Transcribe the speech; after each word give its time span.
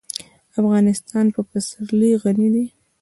افغانستان 0.61 1.25
په 1.35 1.41
پسرلی 1.49 2.11
غني 2.21 2.49
دی. 2.53 2.65